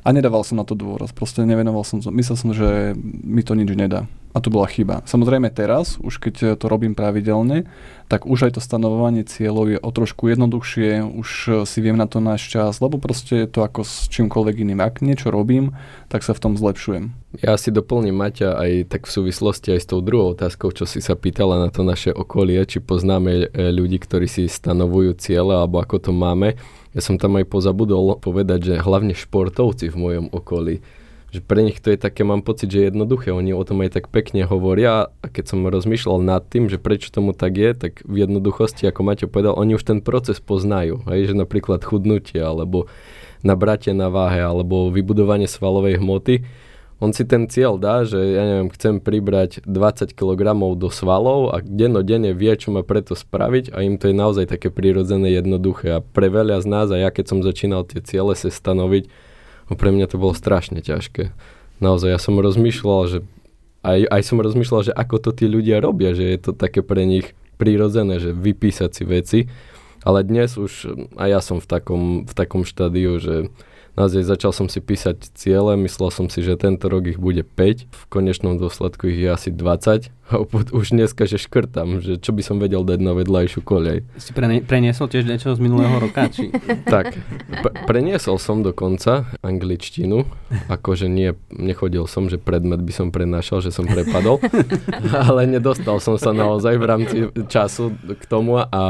[0.00, 1.12] A nedával som na to dôraz.
[1.12, 2.00] Proste nevenoval som.
[2.14, 4.08] Myslel som, že mi to nič nedá.
[4.30, 5.02] A to bola chyba.
[5.10, 7.66] Samozrejme teraz, už keď to robím pravidelne,
[8.06, 11.30] tak už aj to stanovovanie cieľov je o trošku jednoduchšie, už
[11.66, 14.78] si viem na to nájsť čas, lebo proste je to ako s čímkoľvek iným.
[14.78, 15.74] Ak niečo robím,
[16.06, 17.10] tak sa v tom zlepšujem.
[17.42, 21.02] Ja si doplním Maťa aj tak v súvislosti aj s tou druhou otázkou, čo si
[21.02, 25.82] sa pýtala na to naše okolie, či poznáme e, ľudí, ktorí si stanovujú ciele, alebo
[25.82, 26.54] ako to máme.
[26.90, 30.82] Ja som tam aj pozabudol povedať, že hlavne športovci v mojom okolí,
[31.30, 34.10] že pre nich to je také, mám pocit, že jednoduché, oni o tom aj tak
[34.10, 38.26] pekne hovoria a keď som rozmýšľal nad tým, že prečo tomu tak je, tak v
[38.26, 42.90] jednoduchosti, ako Maťo povedal, oni už ten proces poznajú, hej, že napríklad chudnutie alebo
[43.46, 46.42] nabratie na váhe alebo vybudovanie svalovej hmoty,
[47.00, 51.64] on si ten cieľ dá, že ja neviem, chcem pribrať 20 kg do svalov a
[51.64, 55.96] dennodenne vie, čo má preto spraviť a im to je naozaj také prirodzené, jednoduché.
[55.96, 59.08] A pre veľa z nás, a ja keď som začínal tie ciele sa stanoviť,
[59.72, 61.32] no pre mňa to bolo strašne ťažké.
[61.80, 63.18] Naozaj, ja som rozmýšľal, že
[63.80, 67.08] aj, aj som rozmýšľal, že ako to tí ľudia robia, že je to také pre
[67.08, 69.40] nich prirodzené, že vypísať si veci.
[70.04, 73.48] Ale dnes už aj ja som v takom, v takom štádiu, že
[73.94, 77.88] naozaj začal som si písať ciele, myslel som si, že tento rok ich bude 5,
[77.88, 80.12] v konečnom dôsledku ich je asi 20 a opäť
[80.70, 83.98] už dneska, že škrtam, že čo by som vedel dať na vedľajšiu koľaj.
[84.22, 86.30] Si prene- preniesol tiež niečo z minulého roka?
[86.30, 86.54] Či...
[86.86, 87.18] Tak,
[87.62, 90.22] p- preniesol som dokonca angličtinu,
[90.70, 94.38] akože nie, nechodil som, že predmet by som prenášal, že som prepadol,
[95.26, 97.16] ale nedostal som sa naozaj v rámci
[97.50, 98.82] času k tomu a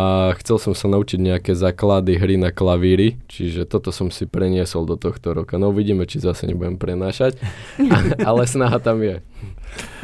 [0.44, 5.00] chcel som sa naučiť nejaké základy hry na klavíri, čiže toto som si preniesol do
[5.00, 5.56] tohto roka.
[5.56, 7.40] No uvidíme, či zase nebudem prenášať,
[8.28, 9.24] ale snaha tam je.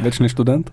[0.00, 0.70] Väčší študent?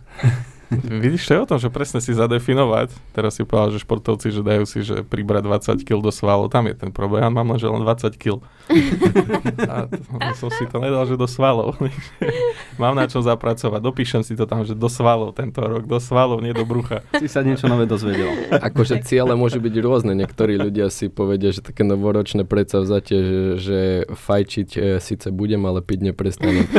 [0.82, 2.94] Vidíš, to je o tom, že presne si zadefinovať.
[3.14, 5.44] Teraz si povedal, že športovci, že dajú si, že pribrať
[5.78, 6.50] 20 kg do svalov.
[6.50, 7.22] Tam je ten problém.
[7.22, 8.42] Ja mám len, že len 20 kg.
[9.74, 11.78] A to, som si to nedal, že do svalov.
[12.82, 13.80] mám na čo zapracovať.
[13.84, 15.86] Dopíšem si to tam, že do svalov tento rok.
[15.86, 17.04] Do svalov, nie do brucha.
[17.20, 18.50] Si sa niečo nové dozvedel.
[18.50, 20.18] Akože ciele môžu byť rôzne.
[20.18, 25.84] Niektorí ľudia si povedia, že také novoročné predsavzatie, že, že fajčiť e, síce budem, ale
[25.84, 26.66] piť neprestanem.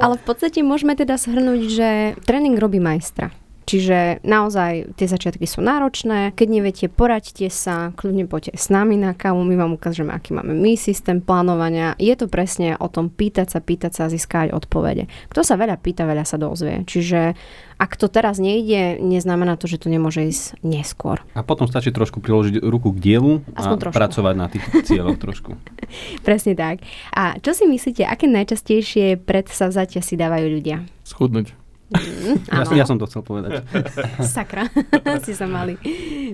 [0.00, 1.88] Ale v podstate môžeme teda shrnúť, že
[2.28, 3.32] tréning robí majstra.
[3.70, 6.34] Čiže naozaj tie začiatky sú náročné.
[6.34, 10.58] Keď neviete, poraďte sa, kľudne poďte s nami na kávu, my vám ukážeme, aký máme
[10.58, 11.94] my systém plánovania.
[11.94, 15.06] Je to presne o tom pýtať sa, pýtať sa a získať odpovede.
[15.30, 16.82] Kto sa veľa pýta, veľa sa dozvie.
[16.82, 17.38] Čiže
[17.80, 21.24] ak to teraz nejde, neznamená to, že to nemôže ísť neskôr.
[21.32, 23.96] A potom stačí trošku priložiť ruku k dielu a Aspoň trošku.
[23.96, 25.56] pracovať na tých cieľoch trošku.
[26.28, 26.84] Presne tak.
[27.10, 30.84] A čo si myslíte, aké najčastejšie predsavzatia si dávajú ľudia?
[31.08, 31.56] Schudnúť.
[31.90, 33.64] Mm, Ja, ja som to chcel povedať.
[34.36, 34.68] sakra,
[35.26, 35.80] si sa mali.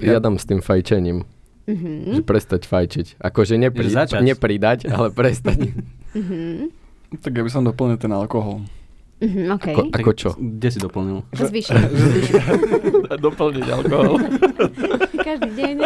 [0.03, 1.23] Ja dám s tým fajčením.
[1.67, 2.19] Mhm.
[2.19, 3.07] Že prestať fajčiť.
[3.19, 3.91] Akože nepri,
[4.23, 5.71] nepridať, ale prestať.
[6.15, 6.71] Mhm.
[7.23, 8.67] Tak ja by som doplnil ten alkohol.
[9.17, 9.67] Mhm, OK.
[9.73, 10.29] Ako, ako čo?
[10.37, 11.25] Kde si doplnil?
[11.49, 11.77] Zvýšiť.
[13.27, 14.21] Doplniť alkohol.
[15.27, 15.77] Každý deň.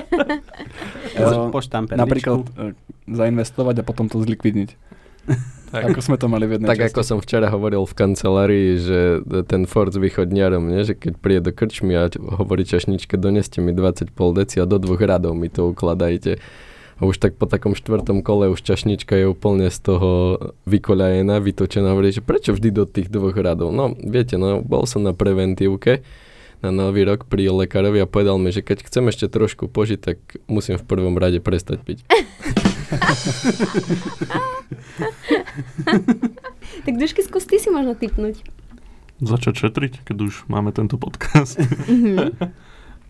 [1.55, 1.61] Po.
[1.95, 2.75] Napríklad eh,
[3.07, 4.71] zainvestovať a potom to zlikvidniť.
[5.71, 5.95] Tak.
[5.95, 7.11] Ako sme to mali v jednej Tak ako časti.
[7.15, 10.83] som včera hovoril v kancelárii, že ten Ford s východňarom, nie?
[10.83, 14.83] že keď príde do krčmy a hovorí čašničke, doneste mi 20 pol deci a do
[14.83, 16.43] dvoch radov mi to ukladajte.
[17.01, 20.37] A už tak po takom štvrtom kole už čašnička je úplne z toho
[20.69, 21.97] vykoľajená, vytočená.
[21.97, 23.73] Hovorí, že prečo vždy do tých dvoch radov?
[23.73, 26.05] No, viete, no, bol som na preventívke
[26.61, 30.21] na nový rok pri lekárovi a povedal mi, že keď chcem ešte trošku požiť, tak
[30.45, 32.05] musím v prvom rade prestať piť.
[36.85, 38.45] tak dušky, skús ty si možno typnúť.
[39.21, 41.57] Začať šetriť, keď už máme tento podcast.
[41.89, 42.33] Mhm.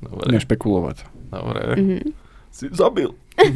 [0.00, 1.04] Dobre, Nešpekulovať.
[1.28, 1.60] dobre.
[1.76, 2.29] Mhm.
[2.50, 3.10] Si zabil.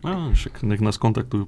[0.00, 1.44] No, však nech nás kontaktujú.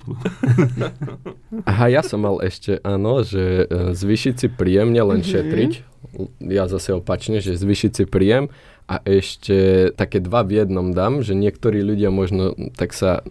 [1.71, 5.29] Aha, ja som mal ešte, áno, že e, zvýšiť si príjem, nielen Mhm.
[5.33, 5.73] šetriť.
[6.45, 8.53] Ja zase opačne, že zvýšiť si príjem
[8.85, 13.25] a ešte také dva v jednom dám, že niektorí ľudia možno tak sa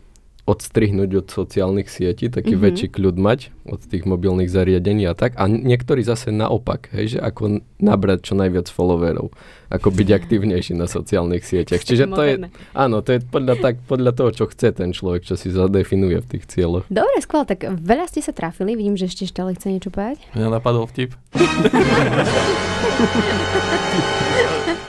[0.52, 2.62] odstrihnúť od sociálnych sietí, taký Mhm.
[2.62, 5.32] väčší kľud mať od tých mobilných zariadení a tak.
[5.36, 9.32] A niektorí zase naopak, hej, že ako nabrať čo najviac followerov,
[9.68, 11.80] ako byť aktívnejší na sociálnych sieťach.
[11.80, 12.34] Čiže to je,
[12.74, 16.26] áno, to je podľa, tak, podľa toho, čo chce ten človek, čo si zadefinuje v
[16.28, 16.84] tých cieľoch.
[16.88, 18.76] Dobre, skvelé, tak veľa ste sa trafili.
[18.76, 20.20] Vidím, že ešte Šteli chce niečo povedať.
[20.36, 21.16] Mňa napadol vtip.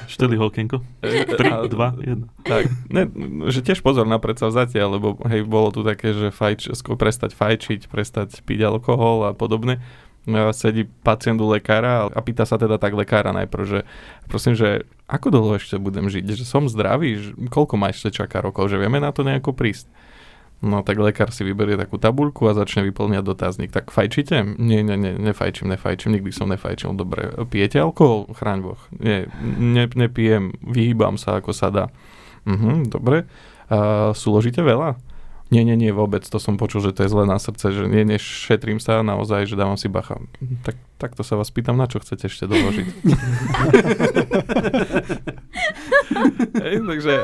[0.09, 0.85] Šteli Holkenko.
[1.01, 2.29] 3, 2, 1.
[2.45, 3.03] Tak, ne,
[3.49, 8.45] že tiež pozor na predsavzatia, lebo hej, bolo tu také, že fajč, prestať fajčiť, prestať
[8.45, 9.81] piť alkohol a podobne.
[10.23, 13.79] A sedí pacient u lekára a pýta sa teda tak lekára najprv, že
[14.31, 18.39] prosím, že ako dlho ešte budem žiť, že som zdravý, že koľko ma ešte čaká
[18.39, 19.91] rokov, že vieme na to nejako prísť.
[20.63, 23.75] No tak lekár si vyberie takú tabuľku a začne vyplňať dotazník.
[23.75, 24.47] Tak fajčíte?
[24.63, 26.95] Nie, nie, nie, nefajčím, nefajčím, nikdy som nefajčil.
[26.95, 28.31] Dobre, pijete alkohol?
[28.31, 28.79] Chráň Boh.
[28.95, 29.27] Nie,
[29.59, 31.91] ne, nepijem, vyhýbam sa, ako sa dá.
[32.47, 33.27] Mhm, dobre.
[33.67, 35.03] A súložíte veľa?
[35.53, 36.25] Nie, nie, nie, vôbec.
[36.25, 39.59] To som počul, že to je zle na srdce, že nie, nešetrím sa naozaj, že
[39.59, 40.17] dávam si bacha.
[40.65, 42.89] Tak, takto sa vás pýtam, na čo chcete ešte doložiť.
[46.53, 47.15] Hej, takže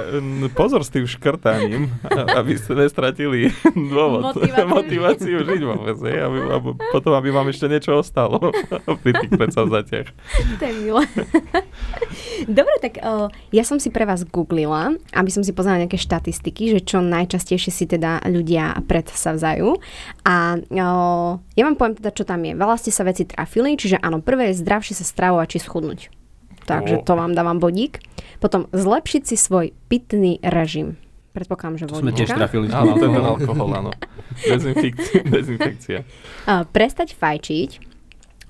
[0.55, 1.93] pozor s tým škrtaním,
[2.41, 4.69] aby ste nestratili dôvod, Motiváciu.
[4.69, 8.53] motiváciu žiť vôbec, hej, aby, aby, potom aby vám ešte niečo ostalo
[9.03, 10.09] pri tých predsavzatiach.
[10.59, 11.05] To je milé.
[12.47, 16.79] Dobre, tak o, ja som si pre vás googlila, aby som si pozrela nejaké štatistiky,
[16.79, 19.69] že čo najčastejšie si teda ľudia predsavzajú.
[20.27, 20.89] A o,
[21.55, 22.55] ja vám poviem teda, čo tam je.
[22.55, 26.01] Veľa ste sa veci trafili, čiže áno, prvé je zdravšie sa stravovať či schudnúť.
[26.69, 28.05] Takže to vám dávam bodík.
[28.39, 31.01] Potom zlepšiť si svoj pitný režim.
[31.33, 32.69] Predpokladám, že To sme tiež trafili.
[32.77, 33.91] Áno, to je ten alkohol, áno.
[34.43, 35.21] Dezinfekcia.
[35.39, 35.99] dezinfekcia.
[36.51, 37.71] A, prestať fajčiť,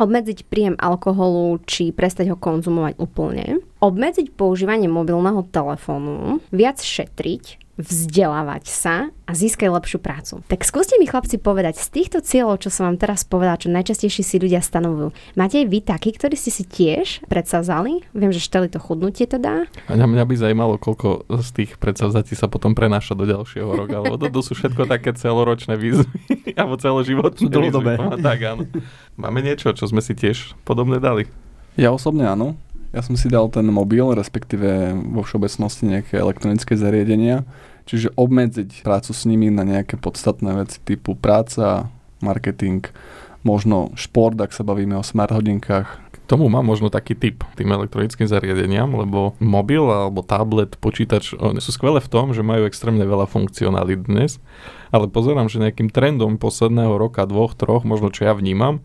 [0.01, 8.65] obmedziť príjem alkoholu či prestať ho konzumovať úplne, obmedziť používanie mobilného telefónu, viac šetriť, vzdelávať
[8.67, 10.43] sa a získať lepšiu prácu.
[10.51, 14.23] Tak skúste mi chlapci povedať, z týchto cieľov, čo som vám teraz povedala, čo najčastejšie
[14.27, 18.03] si ľudia stanovujú, máte aj vy takí, ktorí ste si tiež predsavzali?
[18.11, 19.71] Viem, že šteli to chudnutie teda.
[19.71, 24.03] A mňa, mňa by zajímalo, koľko z tých predsavzatí sa potom prenáša do ďalšieho roka,
[24.03, 26.19] lebo to, to sú všetko také celoročné výzvy,
[26.59, 27.95] alebo celoživotné dlhodobé.
[27.95, 28.27] výzvy.
[28.27, 28.63] Tak, áno.
[29.15, 31.31] Máme niečo, čo sme si tiež podobné dali.
[31.79, 32.59] Ja osobne áno.
[32.89, 37.45] Ja som si dal ten mobil, respektíve vo všeobecnosti nejaké elektronické zariadenia,
[37.85, 41.93] čiže obmedziť prácu s nimi na nejaké podstatné veci typu práca,
[42.25, 42.89] marketing,
[43.45, 46.01] možno šport, ak sa bavíme o smart hodinkách.
[46.29, 52.05] Tomu mám možno taký tip tým elektronickým zariadeniam, lebo mobil alebo tablet, počítač, sú skvelé
[52.05, 54.37] v tom, že majú extrémne veľa funkcionalít dnes,
[54.93, 58.85] ale pozerám, že nejakým trendom posledného roka, dvoch, troch, možno čo ja vnímam,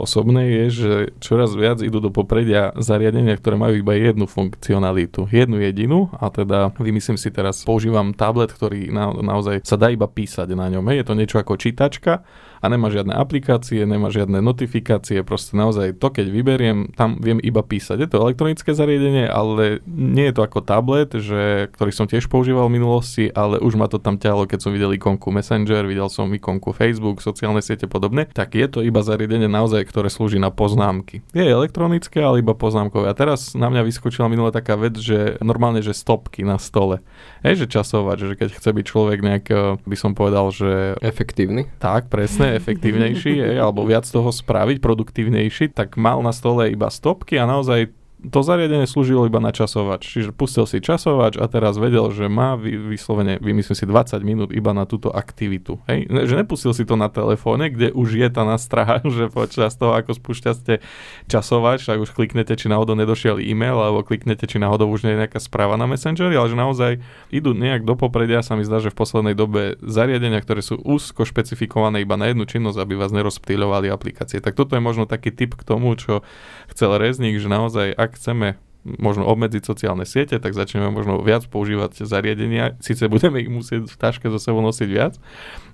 [0.00, 5.60] osobnej je, že čoraz viac idú do popredia zariadenia, ktoré majú iba jednu funkcionalitu, jednu
[5.60, 10.48] jedinú a teda vymyslím si teraz, používam tablet, ktorý na, naozaj sa dá iba písať
[10.56, 10.88] na ňom.
[10.90, 12.24] Je to niečo ako čítačka,
[12.60, 17.64] a nemá žiadne aplikácie, nemá žiadne notifikácie, proste naozaj to, keď vyberiem, tam viem iba
[17.64, 17.96] písať.
[18.04, 22.68] Je to elektronické zariadenie, ale nie je to ako tablet, že, ktorý som tiež používal
[22.68, 26.28] v minulosti, ale už ma to tam ťahlo, keď som videl ikonku Messenger, videl som
[26.28, 31.24] ikonku Facebook, sociálne siete podobne, tak je to iba zariadenie naozaj, ktoré slúži na poznámky.
[31.32, 33.08] Je elektronické, ale iba poznámkové.
[33.08, 37.00] A teraz na mňa vyskočila minulá taká vec, že normálne, že stopky na stole.
[37.40, 39.44] Hej, že časovať, že keď chce byť človek nejak,
[39.80, 40.92] by som povedal, že...
[41.00, 41.66] Efektívny.
[41.80, 47.46] Tak, presne, efektívnejší, alebo viac toho spraviť, produktívnejší, tak mal na stole iba stopky a
[47.46, 50.04] naozaj to zariadenie slúžilo iba na časovač.
[50.04, 54.48] Čiže pustil si časovač a teraz vedel, že má vy, vyslovene, vymyslím si 20 minút
[54.52, 55.80] iba na túto aktivitu.
[55.88, 56.08] Hej?
[56.08, 60.16] Že nepustil si to na telefóne, kde už je tá nastraha, že počas toho, ako
[60.16, 60.84] spúšťate
[61.32, 65.20] časovač, tak už kliknete, či náhodou nedošiel e-mail, alebo kliknete, či náhodou už nie je
[65.26, 66.92] nejaká správa na Messengeri, ale že naozaj
[67.32, 71.24] idú nejak do popredia, sa mi zdá, že v poslednej dobe zariadenia, ktoré sú úzko
[71.24, 74.42] špecifikované iba na jednu činnosť, aby vás nerozptýľovali aplikácie.
[74.42, 76.26] Tak toto je možno taký tip k tomu, čo
[76.72, 82.08] chcel Rezník, že naozaj, ak chceme možno obmedziť sociálne siete, tak začneme možno viac používať
[82.08, 82.80] zariadenia.
[82.80, 85.20] Sice budeme ich musieť v taške zo sebou nosiť viac,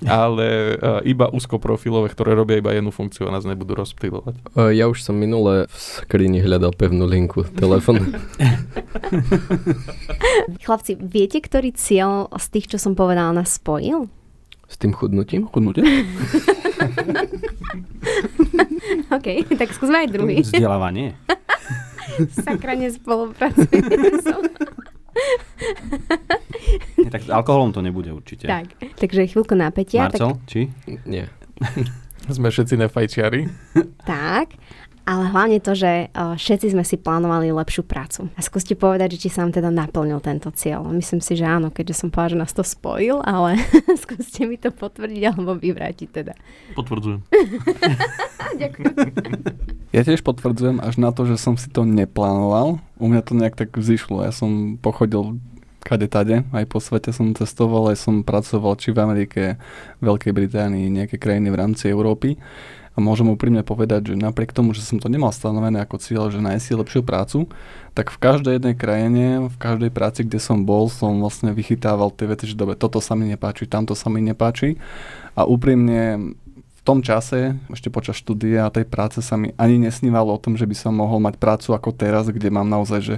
[0.02, 4.34] ale uh, iba úzkoprofilové, ktoré robia iba jednu funkciu a nás nebudú rozptýlovať.
[4.58, 8.02] Uh, ja už som minule v skrini hľadal pevnú linku telefon.
[10.66, 14.10] Chlapci, viete, ktorý cieľ z tých, čo som povedala, nás spojil?
[14.66, 15.46] S tým chudnutím?
[15.46, 15.86] Chudnutie?
[19.14, 20.42] OK, tak skúsme aj druhý.
[20.42, 21.14] Vzdelávanie.
[22.44, 23.96] Sakra nespolupracujeme
[27.12, 28.44] tak s alkoholom to nebude určite.
[28.44, 30.04] Tak, takže chvíľku napätia.
[30.04, 30.44] Marcel, tak...
[30.44, 30.68] či?
[31.08, 31.32] Nie.
[32.36, 33.48] Sme všetci nefajčiari.
[34.04, 34.58] tak,
[35.06, 38.26] ale hlavne to, že všetci sme si plánovali lepšiu prácu.
[38.34, 40.82] A skúste povedať, že či sa vám teda naplnil tento cieľ.
[40.90, 43.62] Myslím si, že áno, keďže som povedal, že nás to spojil, ale
[44.02, 46.34] skúste mi to potvrdiť alebo vyvrátiť teda.
[46.74, 47.22] Potvrdzujem.
[48.58, 49.54] Ďakujem.
[49.96, 52.84] Ja tiež potvrdzujem až na to, že som si to neplánoval.
[53.00, 54.28] U mňa to nejak tak vzýšlo.
[54.28, 55.40] Ja som pochodil
[55.80, 59.42] kade tade, aj po svete som cestoval, aj som pracoval či v Amerike,
[60.04, 62.36] Veľkej Británii, nejaké krajiny v rámci Európy.
[62.92, 66.44] A môžem úprimne povedať, že napriek tomu, že som to nemal stanovené ako cieľ, že
[66.44, 67.38] nájsť si lepšiu prácu,
[67.96, 72.28] tak v každej jednej krajine, v každej práci, kde som bol, som vlastne vychytával tie
[72.28, 74.76] veci, že dobre, toto sa mi nepáči, tamto sa mi nepáči.
[75.32, 76.36] A úprimne
[76.86, 80.70] tom čase, ešte počas štúdia a tej práce sa mi ani nesnívalo o tom, že
[80.70, 83.16] by som mohol mať prácu ako teraz, kde mám naozaj, že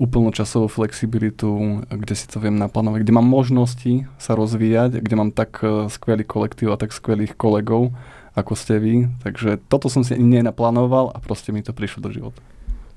[0.00, 5.34] úplnú časovú flexibilitu, kde si to viem naplánovať, kde mám možnosti sa rozvíjať, kde mám
[5.34, 7.90] tak eh, skvelý kolektív a tak skvelých kolegov,
[8.38, 8.94] ako ste vy.
[9.26, 12.40] Takže toto som si nenaplánoval a proste mi to prišlo do života.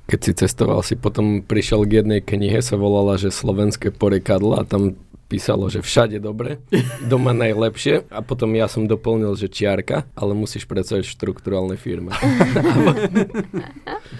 [0.07, 4.67] Keď si cestoval, si potom prišiel k jednej knihe, sa volala, že Slovenské porekadlo a
[4.67, 4.99] tam
[5.33, 6.61] písalo, že všade dobre,
[7.11, 12.13] doma najlepšie a potom ja som doplnil, že čiarka, ale musíš pracovať v štruktúralnej firme.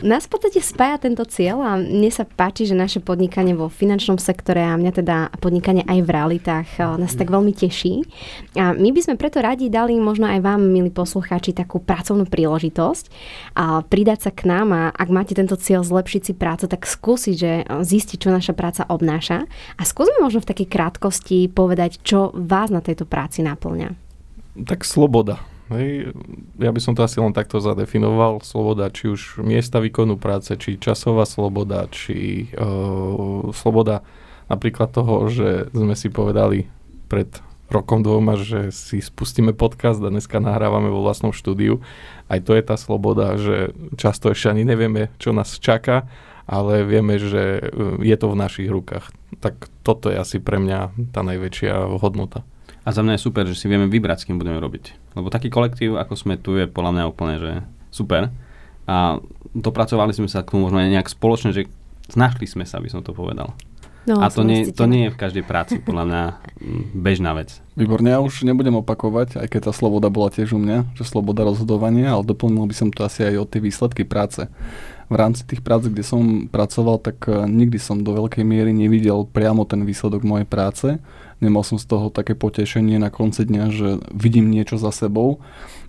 [0.02, 4.17] Nás v podstate spája tento cieľ a mne sa páči, že naše podnikanie vo finančnom
[4.17, 8.02] sektore a mňa teda podnikanie aj v realitách eh, nás tak veľmi teší.
[8.58, 13.06] A my by sme preto radi dali možno aj vám, milí poslucháči, takú pracovnú príležitosť
[13.54, 17.36] a pridať sa k nám a ak máte tento cieľ zlepšiť si prácu, tak skúsiť,
[17.38, 19.45] že eh, zistiť, čo naša práca obnáša
[19.78, 23.92] a skúsme možno v takej krátkom krátkosti povedať, čo vás na tejto práci naplňa?
[24.63, 25.44] Tak sloboda.
[25.68, 26.16] Hej.
[26.63, 28.39] Ja by som to asi len takto zadefinoval.
[28.39, 34.00] Sloboda, či už miesta výkonu práce, či časová sloboda, či uh, sloboda
[34.48, 36.72] napríklad toho, že sme si povedali
[37.12, 37.28] pred
[37.68, 41.84] rokom dvoma, že si spustíme podcast a dneska nahrávame vo vlastnom štúdiu.
[42.32, 46.08] Aj to je tá sloboda, že často ešte ani nevieme, čo nás čaká,
[46.47, 49.12] ale vieme, že e, je to v našich rukách
[49.43, 52.47] tak toto je asi pre mňa tá najväčšia hodnota.
[52.88, 55.15] A za mňa je super, že si vieme vybrať, s kým budeme robiť.
[55.19, 57.51] Lebo taký kolektív, ako sme tu, je podľa mňa úplne, že
[57.91, 58.32] super.
[58.88, 59.19] A
[59.51, 61.67] dopracovali sme sa k tomu možno aj nejak spoločne, že
[62.15, 63.51] našli sme sa, by som to povedal.
[64.03, 66.23] No, a to nie, to nie je v každej práci, podľa mňa,
[66.91, 67.63] bežná vec.
[67.79, 71.47] Výborne, ja už nebudem opakovať, aj keď tá sloboda bola tiež u mňa, že sloboda
[71.47, 74.51] rozhodovania, ale doplnil by som to asi aj o tie výsledky práce
[75.13, 79.30] v rámci tých prác, kde som pracoval, tak e, nikdy som do veľkej miery nevidel
[79.30, 80.97] priamo ten výsledok mojej práce.
[81.38, 85.43] nemal som z toho také potešenie na konci dňa, že vidím niečo za sebou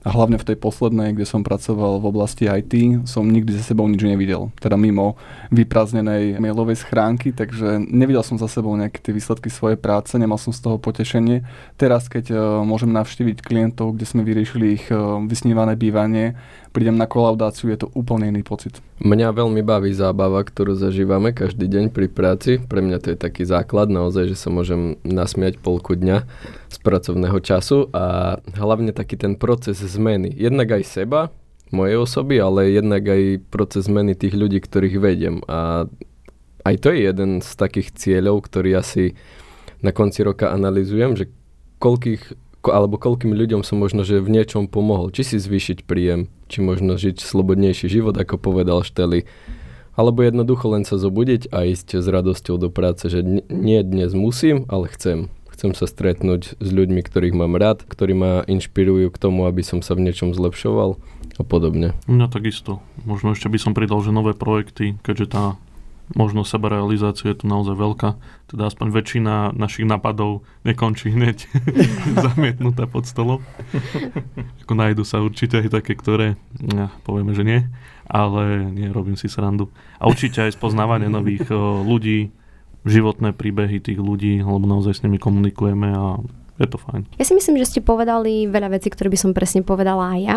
[0.04, 3.88] a hlavne v tej poslednej, kde som pracoval v oblasti IT, som nikdy za sebou
[3.88, 4.52] nič nevidel.
[4.60, 5.16] Teda mimo
[5.48, 10.52] vyprázdnenej mailovej schránky, takže nevidel som za sebou nejaké tie výsledky svojej práce, nemal som
[10.52, 11.48] z toho potešenie.
[11.80, 12.38] Teraz, keď uh,
[12.68, 16.36] môžem navštíviť klientov, kde sme vyriešili ich uh, vysnívané bývanie,
[16.74, 18.82] prídem na kolaudáciu, je to úplne iný pocit.
[18.98, 22.58] Mňa veľmi baví zábava, ktorú zažívame každý deň pri práci.
[22.58, 26.26] Pre mňa to je taký základ naozaj, že sa môžem nasmiať polku dňa
[26.66, 30.34] z pracovného času a hlavne taký ten proces zmeny.
[30.34, 31.30] Jednak aj seba,
[31.70, 33.22] mojej osoby, ale jednak aj
[33.54, 35.46] proces zmeny tých ľudí, ktorých vediem.
[35.46, 35.86] A
[36.66, 39.14] aj to je jeden z takých cieľov, ktorý asi
[39.78, 41.30] na konci roka analizujem, že
[41.78, 45.10] koľkých alebo koľkým ľuďom som možno, že v niečom pomohol.
[45.10, 49.26] Či si zvýšiť príjem, či možno žiť slobodnejší život, ako povedal Šteli.
[49.94, 54.66] Alebo jednoducho len sa zobudiť a ísť s radosťou do práce, že nie dnes musím,
[54.66, 55.30] ale chcem.
[55.54, 59.86] Chcem sa stretnúť s ľuďmi, ktorých mám rád, ktorí ma inšpirujú k tomu, aby som
[59.86, 60.98] sa v niečom zlepšoval
[61.38, 61.94] a podobne.
[62.10, 62.82] No takisto.
[63.06, 65.44] Možno ešte by som pridal, že nové projekty, keďže tá
[66.12, 68.20] možno sebarealizácia je tu naozaj veľká.
[68.52, 71.48] Teda aspoň väčšina našich nápadov nekončí hneď
[72.28, 73.40] zamietnutá pod stolom.
[74.68, 77.60] Ako nájdu sa určite aj také, ktoré ja, povieme, že nie,
[78.04, 79.72] ale nie, robím si srandu.
[79.96, 81.48] A určite aj spoznávanie nových
[81.84, 82.28] ľudí,
[82.84, 86.20] životné príbehy tých ľudí, lebo naozaj s nimi komunikujeme a
[86.54, 87.02] je to fajn.
[87.18, 90.36] Ja si myslím, že ste povedali veľa vecí, ktoré by som presne povedala aj ja.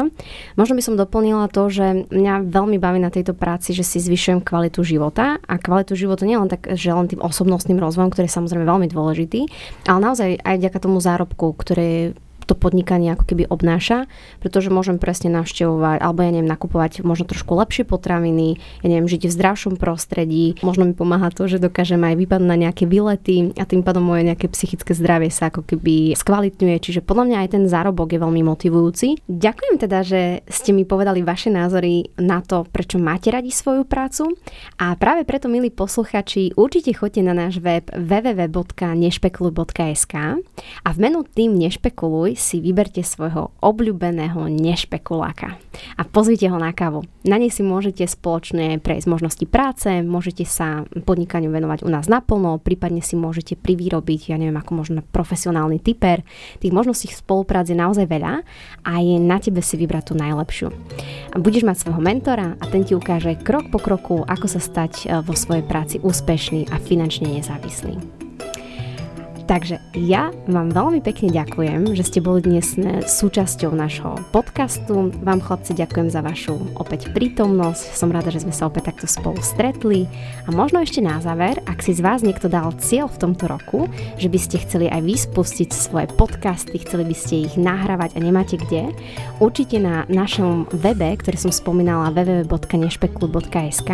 [0.57, 4.41] Možno by som doplnila to, že mňa veľmi baví na tejto práci, že si zvyšujem
[4.41, 8.65] kvalitu života a kvalitu života nielen tak, že len tým osobnostným rozvojom, ktorý je samozrejme
[8.65, 9.45] veľmi dôležitý,
[9.85, 12.17] ale naozaj aj vďaka tomu zárobku, ktoré
[12.47, 14.07] to podnikanie ako keby obnáša,
[14.39, 19.27] pretože môžem presne navštevovať, alebo ja neviem, nakupovať možno trošku lepšie potraviny, ja neviem, žiť
[19.27, 23.67] v zdravšom prostredí, možno mi pomáha to, že dokážem aj vypadnúť na nejaké výlety a
[23.67, 27.67] tým pádom moje nejaké psychické zdravie sa ako keby skvalitňuje, čiže podľa mňa aj ten
[27.67, 29.19] zárobok je veľmi motivujúci.
[29.27, 34.31] Ďakujem teda, že ste mi povedali vaše názory na to, prečo máte radi svoju prácu.
[34.79, 40.15] A práve preto, milí posluchači, určite choďte na náš web www.nešpekuluj.sk
[40.85, 45.57] a v menu tým Nešpekuluj si vyberte svojho obľúbeného nešpekuláka
[45.97, 47.03] a pozvite ho na kávu.
[47.25, 52.61] Na nej si môžete spoločne prejsť možnosti práce, môžete sa podnikaniu venovať u nás naplno,
[52.61, 56.21] prípadne si môžete privýrobiť, ja neviem, ako možno profesionálny typer.
[56.61, 58.45] Tých možností spolupráce je naozaj veľa
[58.85, 60.69] a je na tebe si vybrať tú najlepšiu.
[61.35, 65.19] Budeš mať svojho mentora a ten ti ukáže krok po kroku, ako sa stať e,
[65.25, 68.26] vo svojej práci úspešný a finančne nezávislý.
[69.47, 72.75] Takže ja vám veľmi pekne ďakujem, že ste boli dnes
[73.07, 75.07] súčasťou nášho podcastu.
[75.23, 77.95] Vám chlapci ďakujem za vašu opäť prítomnosť.
[77.95, 80.03] Som rada, že sme sa opäť takto spolu stretli.
[80.43, 83.87] A možno ešte na záver, ak si z vás niekto dal cieľ v tomto roku,
[84.19, 88.59] že by ste chceli aj vyspustiť svoje podcasty, chceli by ste ich nahrávať a nemáte
[88.59, 88.91] kde,
[89.39, 93.89] určite na našom webe, ktorý som spomínala www.nešpeklu.sk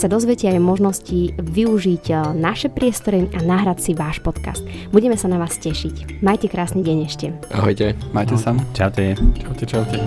[0.00, 4.64] sa dozviete aj možnosti využiť eh, naše priestory a nahrať si váš podcast.
[4.94, 6.22] Budeme sa na vás tešiť.
[6.22, 7.26] Majte krásny deň ešte.
[7.50, 7.98] Ahojte.
[8.14, 8.54] Majte sa.
[8.78, 9.18] Čaute.
[9.42, 9.98] Čaute, čaute.